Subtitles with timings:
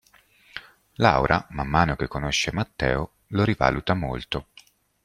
[0.95, 4.47] Laura, man mano che conosce Matteo, lo rivaluta molto.